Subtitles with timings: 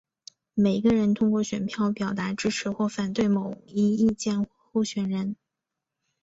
[0.55, 5.35] 每一个人通过选票表达支持或反对某一意见或候选人。